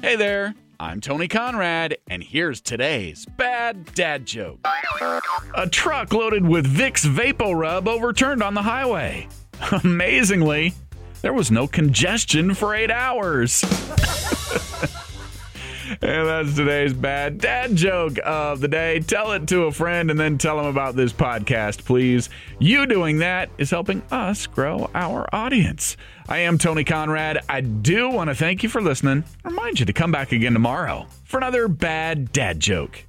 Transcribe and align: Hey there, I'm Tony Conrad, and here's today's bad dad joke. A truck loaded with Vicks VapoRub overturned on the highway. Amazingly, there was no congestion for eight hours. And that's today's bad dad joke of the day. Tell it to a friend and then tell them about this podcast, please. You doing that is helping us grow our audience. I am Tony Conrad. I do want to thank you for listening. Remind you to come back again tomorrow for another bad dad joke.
Hey 0.00 0.14
there, 0.14 0.54
I'm 0.78 1.00
Tony 1.00 1.26
Conrad, 1.26 1.98
and 2.08 2.22
here's 2.22 2.60
today's 2.60 3.26
bad 3.36 3.92
dad 3.94 4.26
joke. 4.26 4.64
A 5.54 5.68
truck 5.68 6.12
loaded 6.12 6.46
with 6.46 6.72
Vicks 6.72 7.04
VapoRub 7.04 7.88
overturned 7.88 8.40
on 8.42 8.54
the 8.54 8.62
highway. 8.62 9.26
Amazingly, 9.84 10.74
there 11.20 11.32
was 11.32 11.50
no 11.50 11.66
congestion 11.66 12.54
for 12.54 12.76
eight 12.76 12.92
hours. 12.92 13.64
And 16.00 16.28
that's 16.28 16.54
today's 16.54 16.92
bad 16.92 17.38
dad 17.38 17.74
joke 17.74 18.18
of 18.24 18.60
the 18.60 18.68
day. 18.68 19.00
Tell 19.00 19.32
it 19.32 19.48
to 19.48 19.64
a 19.64 19.72
friend 19.72 20.10
and 20.10 20.18
then 20.18 20.38
tell 20.38 20.56
them 20.56 20.66
about 20.66 20.94
this 20.94 21.12
podcast, 21.12 21.84
please. 21.84 22.28
You 22.60 22.86
doing 22.86 23.18
that 23.18 23.50
is 23.58 23.70
helping 23.70 24.02
us 24.12 24.46
grow 24.46 24.90
our 24.94 25.28
audience. 25.34 25.96
I 26.28 26.38
am 26.38 26.56
Tony 26.56 26.84
Conrad. 26.84 27.40
I 27.48 27.62
do 27.62 28.10
want 28.10 28.28
to 28.28 28.36
thank 28.36 28.62
you 28.62 28.68
for 28.68 28.80
listening. 28.80 29.24
Remind 29.44 29.80
you 29.80 29.86
to 29.86 29.92
come 29.92 30.12
back 30.12 30.30
again 30.30 30.52
tomorrow 30.52 31.06
for 31.24 31.38
another 31.38 31.66
bad 31.66 32.32
dad 32.32 32.60
joke. 32.60 33.07